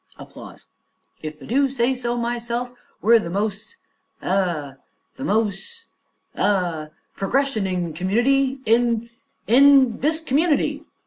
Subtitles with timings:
[1.21, 3.77] If I do say it myself, we're the mos'
[4.23, 4.73] eh
[5.15, 5.85] the mos'
[6.33, 9.11] eh progressioning community in
[9.45, 10.83] in this community.